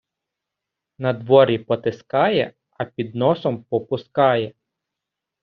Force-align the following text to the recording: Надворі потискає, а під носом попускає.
Надворі 0.97 1.59
потискає, 1.59 2.53
а 2.71 2.85
під 2.85 3.15
носом 3.15 3.63
попускає. 3.63 4.53